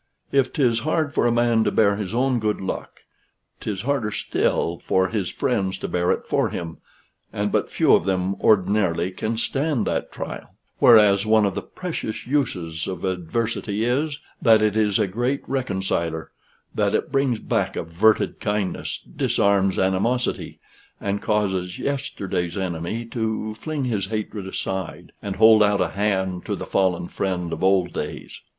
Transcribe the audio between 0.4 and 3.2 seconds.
'tis hard for a man to bear his own good luck,